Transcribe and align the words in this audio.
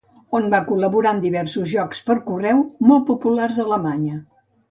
On 0.37 0.45
va 0.53 0.59
col·laborar 0.69 1.11
en 1.15 1.19
diversos 1.25 1.67
jocs 1.73 2.01
per 2.09 2.15
correu 2.31 2.63
molt 2.91 3.07
populars 3.13 3.59
a 3.65 3.69
Alemanya. 3.69 4.19